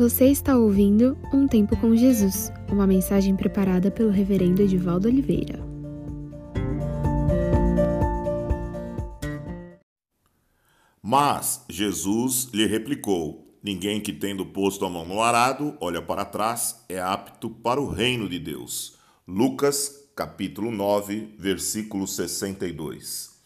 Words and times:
Você 0.00 0.28
está 0.28 0.56
ouvindo 0.56 1.14
Um 1.30 1.46
Tempo 1.46 1.76
com 1.76 1.94
Jesus, 1.94 2.50
uma 2.72 2.86
mensagem 2.86 3.36
preparada 3.36 3.90
pelo 3.90 4.08
Reverendo 4.08 4.62
Edivaldo 4.62 5.08
Oliveira. 5.08 5.62
Mas 11.02 11.66
Jesus 11.68 12.48
lhe 12.50 12.64
replicou: 12.64 13.54
Ninguém 13.62 14.00
que 14.00 14.10
tendo 14.10 14.46
posto 14.46 14.86
a 14.86 14.88
mão 14.88 15.04
no 15.04 15.20
arado 15.20 15.76
olha 15.82 16.00
para 16.00 16.24
trás 16.24 16.82
é 16.88 16.98
apto 16.98 17.50
para 17.50 17.78
o 17.78 17.90
reino 17.90 18.26
de 18.26 18.38
Deus. 18.38 18.96
Lucas, 19.28 20.08
capítulo 20.16 20.70
9, 20.70 21.34
versículo 21.38 22.06
62. 22.06 23.38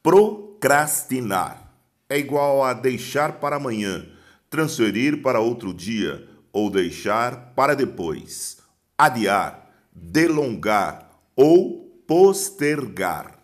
Procrastinar 0.00 1.74
é 2.08 2.16
igual 2.16 2.62
a 2.62 2.72
deixar 2.72 3.40
para 3.40 3.56
amanhã 3.56 4.16
transferir 4.50 5.22
para 5.22 5.40
outro 5.40 5.72
dia 5.72 6.28
ou 6.52 6.70
deixar 6.70 7.52
para 7.54 7.74
depois, 7.74 8.58
adiar, 8.96 9.70
delongar 9.92 11.10
ou 11.36 12.02
postergar. 12.06 13.38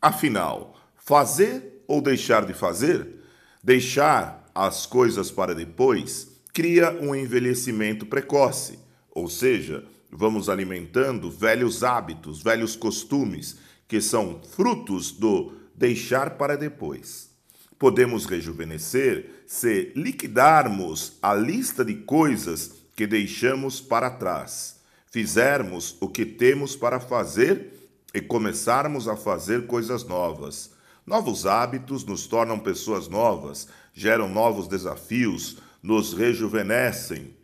Afinal, 0.00 0.76
fazer 0.96 1.82
ou 1.86 2.00
deixar 2.00 2.44
de 2.44 2.52
fazer, 2.52 3.22
deixar 3.62 4.48
as 4.54 4.86
coisas 4.86 5.30
para 5.30 5.54
depois, 5.54 6.28
cria 6.52 6.90
um 6.92 7.14
envelhecimento 7.14 8.06
precoce, 8.06 8.78
ou 9.10 9.28
seja, 9.28 9.84
vamos 10.10 10.48
alimentando 10.48 11.30
velhos 11.30 11.84
hábitos, 11.84 12.42
velhos 12.42 12.74
costumes, 12.74 13.58
que 13.88 14.00
são 14.00 14.40
frutos 14.42 15.12
do 15.12 15.52
deixar 15.74 16.30
para 16.38 16.56
depois. 16.56 17.35
Podemos 17.78 18.24
rejuvenescer 18.24 19.42
se 19.46 19.92
liquidarmos 19.94 21.18
a 21.20 21.34
lista 21.34 21.84
de 21.84 21.94
coisas 21.94 22.72
que 22.94 23.06
deixamos 23.06 23.80
para 23.80 24.10
trás, 24.10 24.80
fizermos 25.10 25.96
o 26.00 26.08
que 26.08 26.24
temos 26.24 26.74
para 26.74 26.98
fazer 26.98 27.74
e 28.14 28.20
começarmos 28.20 29.06
a 29.06 29.16
fazer 29.16 29.66
coisas 29.66 30.04
novas. 30.04 30.70
Novos 31.06 31.46
hábitos 31.46 32.04
nos 32.04 32.26
tornam 32.26 32.58
pessoas 32.58 33.08
novas, 33.08 33.68
geram 33.92 34.28
novos 34.28 34.66
desafios, 34.66 35.58
nos 35.82 36.14
rejuvenescem. 36.14 37.34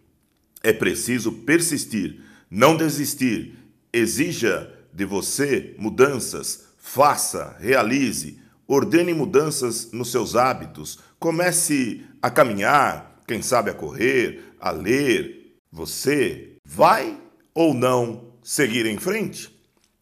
É 0.63 0.73
preciso 0.73 1.31
persistir, 1.31 2.23
não 2.51 2.77
desistir. 2.77 3.59
Exija 3.93 4.73
de 4.93 5.05
você 5.05 5.75
mudanças, 5.79 6.69
faça, 6.79 7.57
realize, 7.61 8.41
ordene 8.67 9.13
mudanças 9.13 9.91
nos 9.93 10.11
seus 10.11 10.37
hábitos, 10.37 10.99
comece 11.19 12.05
a 12.21 12.31
caminhar, 12.31 13.21
quem 13.27 13.43
sabe 13.43 13.71
a 13.71 13.75
correr, 13.75 14.55
a 14.61 14.71
ler. 14.71 15.57
Você 15.71 16.57
vai 16.65 17.19
ou 17.55 17.75
não 17.75 18.33
seguir 18.43 18.87
em 18.87 18.99
frente? 18.99 19.53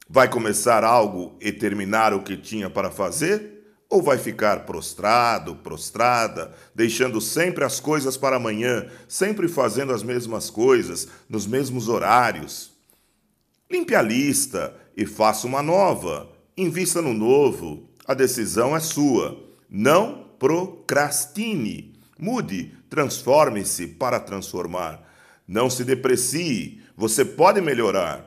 Vai 0.09 0.29
começar 0.29 0.83
algo 0.83 1.37
e 1.41 1.53
terminar 1.53 2.13
o 2.13 2.23
que 2.23 2.37
tinha 2.37 2.69
para 2.69 2.91
fazer? 2.91 3.59
Ou 3.89 4.03
vai 4.03 4.19
ficar 4.19 4.67
prostrado, 4.67 5.57
prostrada, 5.57 6.55
deixando 6.75 7.21
sempre 7.21 7.65
as 7.65 7.81
coisas 7.81 8.17
para 8.17 8.37
amanhã, 8.37 8.89
sempre 9.09 9.49
fazendo 9.49 9.93
as 9.93 10.03
mesmas 10.03 10.49
coisas, 10.49 11.09
nos 11.29 11.47
mesmos 11.47 11.89
horários? 11.89 12.73
Limpe 13.71 13.95
a 13.95 14.03
lista 14.03 14.75
e 14.97 15.07
faça 15.07 15.47
uma 15.47 15.63
nova. 15.63 16.31
Invista 16.57 17.03
no 17.03 17.13
novo. 17.13 17.90
A 18.11 18.15
decisão 18.15 18.77
é 18.77 18.81
sua. 18.81 19.41
Não 19.71 20.25
procrastine. 20.37 21.95
Mude, 22.19 22.75
transforme-se 22.89 23.87
para 23.87 24.19
transformar. 24.19 25.01
Não 25.47 25.71
se 25.71 25.85
deprecie. 25.85 26.83
Você 26.97 27.25
pode 27.25 27.61
melhorar. 27.61 28.27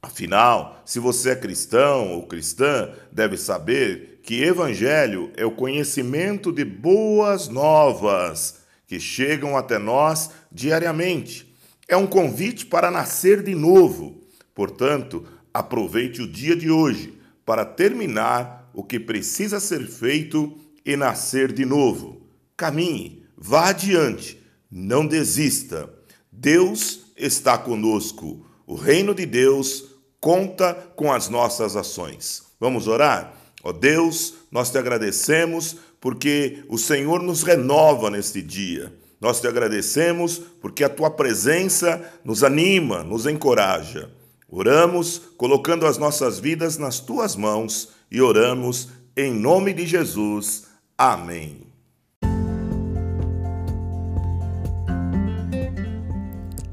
Afinal, 0.00 0.80
se 0.84 1.00
você 1.00 1.30
é 1.30 1.34
cristão 1.34 2.12
ou 2.12 2.22
cristã, 2.24 2.88
deve 3.10 3.36
saber 3.36 4.20
que 4.22 4.44
evangelho 4.44 5.32
é 5.36 5.44
o 5.44 5.50
conhecimento 5.50 6.52
de 6.52 6.64
boas 6.64 7.48
novas 7.48 8.60
que 8.86 9.00
chegam 9.00 9.56
até 9.56 9.76
nós 9.76 10.30
diariamente. 10.52 11.52
É 11.88 11.96
um 11.96 12.06
convite 12.06 12.64
para 12.64 12.92
nascer 12.92 13.42
de 13.42 13.56
novo. 13.56 14.20
Portanto, 14.54 15.26
aproveite 15.52 16.22
o 16.22 16.30
dia 16.30 16.54
de 16.54 16.70
hoje 16.70 17.18
para 17.44 17.64
terminar 17.64 18.59
o 18.74 18.84
que 18.84 18.98
precisa 18.98 19.60
ser 19.60 19.86
feito 19.86 20.56
e 20.84 20.96
nascer 20.96 21.52
de 21.52 21.64
novo. 21.64 22.22
Caminhe, 22.56 23.24
vá 23.36 23.68
adiante, 23.68 24.40
não 24.70 25.06
desista. 25.06 25.88
Deus 26.30 27.06
está 27.16 27.58
conosco. 27.58 28.46
O 28.66 28.74
reino 28.74 29.14
de 29.14 29.26
Deus 29.26 29.96
conta 30.20 30.74
com 30.94 31.12
as 31.12 31.28
nossas 31.28 31.76
ações. 31.76 32.42
Vamos 32.58 32.86
orar? 32.86 33.34
Ó 33.62 33.70
oh 33.70 33.72
Deus, 33.72 34.34
nós 34.50 34.70
te 34.70 34.78
agradecemos 34.78 35.76
porque 36.00 36.64
o 36.68 36.78
Senhor 36.78 37.22
nos 37.22 37.42
renova 37.42 38.10
neste 38.10 38.40
dia. 38.40 38.92
Nós 39.20 39.40
te 39.40 39.46
agradecemos 39.46 40.38
porque 40.60 40.82
a 40.82 40.88
tua 40.88 41.10
presença 41.10 42.02
nos 42.24 42.42
anima, 42.42 43.02
nos 43.02 43.26
encoraja. 43.26 44.10
Oramos 44.48 45.20
colocando 45.36 45.86
as 45.86 45.98
nossas 45.98 46.40
vidas 46.40 46.78
nas 46.78 47.00
tuas 47.00 47.36
mãos 47.36 47.90
e 48.10 48.20
oramos 48.20 48.88
em 49.16 49.32
nome 49.32 49.72
de 49.72 49.86
Jesus. 49.86 50.66
Amém. 50.96 51.70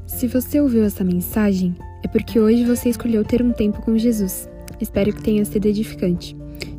Se 0.06 0.26
você 0.26 0.60
ouviu 0.60 0.82
essa 0.82 1.04
mensagem, 1.04 1.76
é 2.02 2.08
porque 2.08 2.40
hoje 2.40 2.64
você 2.64 2.88
escolheu 2.88 3.24
ter 3.24 3.40
um 3.40 3.52
tempo 3.52 3.80
com 3.82 3.96
Jesus. 3.96 4.48
Espero 4.80 5.12
que 5.12 5.22
tenha 5.22 5.44
sido 5.44 5.66
edificante. 5.66 6.36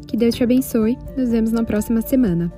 Que 0.07 0.17
Deus 0.17 0.35
te 0.35 0.43
abençoe. 0.43 0.97
Nos 1.15 1.29
vemos 1.29 1.51
na 1.51 1.63
próxima 1.63 2.01
semana. 2.01 2.51